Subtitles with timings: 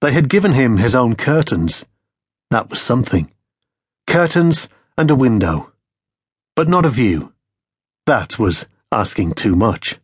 [0.00, 1.84] They had given him his own curtains.
[2.50, 3.32] That was something.
[4.06, 5.72] Curtains and a window.
[6.54, 7.32] But not a view.
[8.06, 9.98] That was asking too much.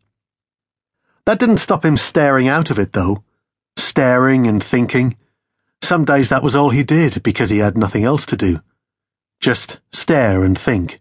[1.25, 3.23] That didn't stop him staring out of it, though.
[3.77, 5.15] Staring and thinking.
[5.81, 8.61] Some days that was all he did because he had nothing else to do.
[9.39, 10.99] Just stare and think.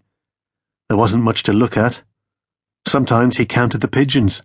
[0.88, 2.02] There wasn't much to look at.
[2.86, 4.42] Sometimes he counted the pigeons,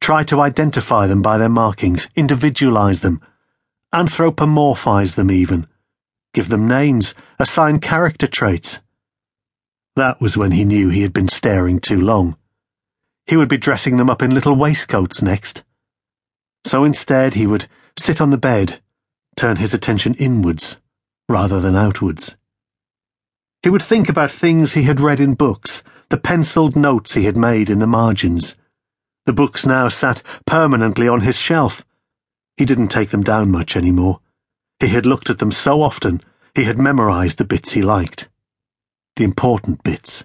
[0.00, 3.20] tried to identify them by their markings, individualize them,
[3.92, 5.66] anthropomorphize them even,
[6.32, 8.80] give them names, assign character traits.
[9.96, 12.36] That was when he knew he had been staring too long.
[13.26, 15.64] He would be dressing them up in little waistcoats next.
[16.64, 17.66] So instead, he would
[17.98, 18.80] sit on the bed,
[19.36, 20.76] turn his attention inwards
[21.28, 22.36] rather than outwards.
[23.62, 27.36] He would think about things he had read in books, the penciled notes he had
[27.36, 28.56] made in the margins.
[29.26, 31.84] The books now sat permanently on his shelf.
[32.60, 34.20] He didn't take them down much anymore.
[34.80, 36.20] He had looked at them so often,
[36.54, 38.28] he had memorized the bits he liked.
[39.16, 40.24] The important bits.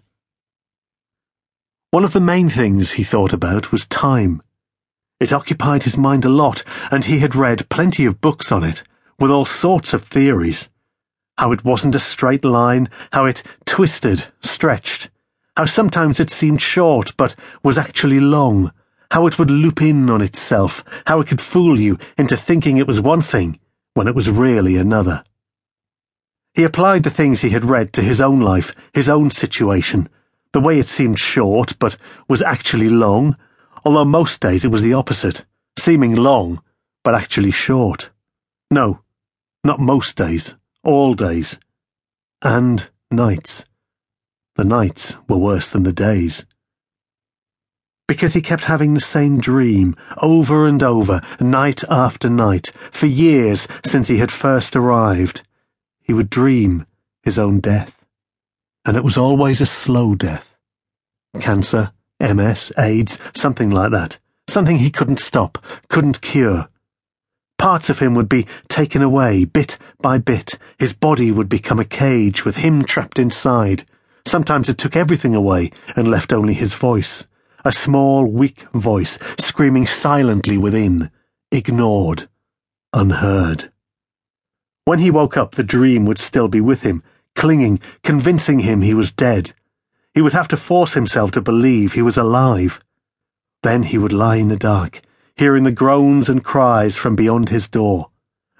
[1.92, 4.42] One of the main things he thought about was time.
[5.17, 8.83] It occupied his mind a lot, and he had read plenty of books on it,
[9.17, 10.67] with all sorts of theories.
[11.38, 15.09] How it wasn't a straight line, how it twisted, stretched,
[15.55, 17.33] how sometimes it seemed short but
[17.64, 18.73] was actually long,
[19.11, 22.88] how it would loop in on itself, how it could fool you into thinking it
[22.88, 23.59] was one thing
[23.94, 25.23] when it was really another.
[26.53, 30.09] He applied the things he had read to his own life, his own situation,
[30.53, 31.98] the way it seemed short, but
[32.30, 33.38] was actually long,
[33.83, 35.45] although most days it was the opposite,
[35.78, 36.61] seeming long,
[37.03, 38.09] but actually short.
[38.72, 39.02] No,
[39.64, 41.59] not most days, all days.
[42.42, 43.66] And nights.
[44.56, 46.45] The nights were worse than the days.
[48.08, 53.67] Because he kept having the same dream, over and over, night after night, for years
[53.84, 55.42] since he had first arrived.
[56.02, 56.86] He would dream
[57.23, 58.06] his own death
[58.86, 60.56] and it was always a slow death.
[61.39, 64.20] Cancer, MS, AIDS, something like that.
[64.48, 65.58] Something he couldn't stop,
[65.89, 66.70] couldn't cure.
[67.58, 70.60] Parts of him would be taken away, bit by bit.
[70.77, 73.86] His body would become a cage with him trapped inside.
[74.27, 77.26] Sometimes it took everything away and left only his voice.
[77.67, 81.09] A small, weak voice, screaming silently within,
[81.52, 82.30] ignored,
[82.93, 83.71] unheard.
[84.83, 87.02] When he woke up, the dream would still be with him,
[87.33, 89.54] clinging, convincing him he was dead.
[90.14, 92.80] He would have to force himself to believe he was alive.
[93.64, 95.02] Then he would lie in the dark,
[95.36, 98.11] hearing the groans and cries from beyond his door,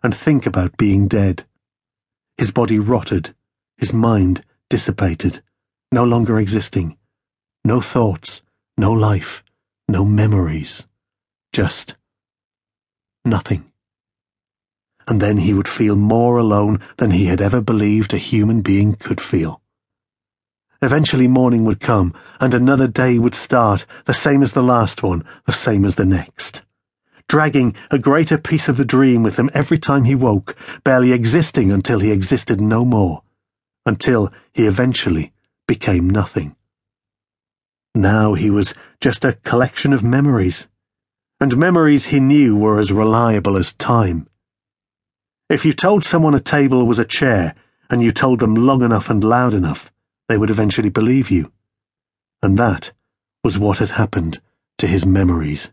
[0.02, 1.46] and think about being dead.
[2.40, 3.36] His body rotted,
[3.78, 5.44] his mind dissipated,
[5.92, 6.98] no longer existing.
[7.64, 8.42] No thoughts,
[8.78, 9.44] no life,
[9.88, 10.86] no memories.
[11.52, 11.96] Just
[13.24, 13.72] nothing
[15.08, 18.94] and then he would feel more alone than he had ever believed a human being
[18.94, 19.62] could feel.
[20.82, 25.24] Eventually morning would come, and another day would start, the same as the last one,
[25.46, 26.62] the same as the next.
[27.28, 31.72] Dragging a greater piece of the dream with him every time he woke, barely existing
[31.72, 33.24] until he existed no more,
[33.86, 35.34] until he eventually
[35.68, 36.56] became nothing.
[37.96, 40.68] Now he was just a collection of memories,
[41.40, 44.28] and memories he knew were as reliable as time.
[45.50, 47.56] If you told someone a table was a chair,
[47.90, 49.94] and you told them long enough and loud enough,
[50.28, 51.54] they would eventually believe you.
[52.44, 52.92] And that
[53.46, 54.42] was what had happened
[54.78, 55.72] to his memories.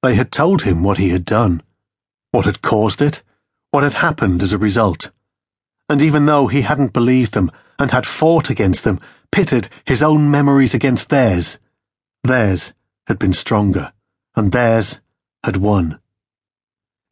[0.00, 1.62] They had told him what he had done,
[2.30, 3.22] what had caused it,
[3.72, 5.10] what had happened as a result.
[5.88, 7.50] And even though he hadn't believed them
[7.80, 9.00] and had fought against them,
[9.34, 11.58] pitted his own memories against theirs,
[12.22, 12.72] theirs
[13.08, 13.92] had been stronger,
[14.36, 15.00] and theirs
[15.42, 15.98] had won.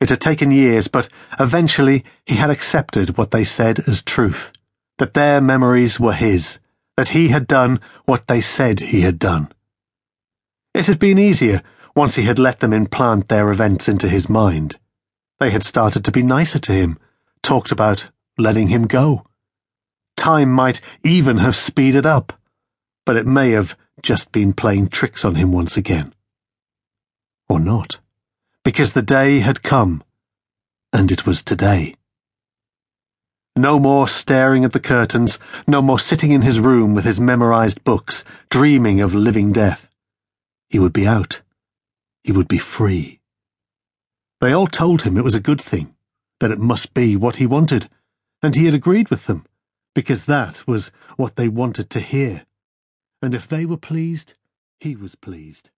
[0.00, 1.09] It had taken years, but
[1.41, 4.53] eventually he had accepted what they said as truth
[4.99, 6.61] that their memories were his,
[6.97, 9.53] that he had done what they said he had done.
[10.75, 11.61] It had been easier
[11.97, 14.78] once he had let them implant their events into his mind.
[15.41, 17.00] They had started to be nicer to him,
[17.43, 18.06] talked about
[18.38, 19.26] letting him go.
[20.22, 22.32] Time might even have speeded up,
[23.04, 26.14] but it may have just been playing tricks on him once again.
[27.48, 27.98] Or not
[28.64, 30.02] because the day had come,
[30.92, 31.96] and it was today.
[33.56, 37.82] No more staring at the curtains, no more sitting in his room with his memorized
[37.82, 39.88] books, dreaming of living death.
[40.69, 41.40] He would be out.
[42.22, 43.19] He would be free.
[44.40, 45.94] They all told him it was a good thing,
[46.38, 47.88] that it must be what he wanted,
[48.40, 49.44] and he had agreed with them,
[49.94, 52.47] because that was what they wanted to hear.
[53.21, 54.35] And if they were pleased,
[54.81, 55.71] he was pleased.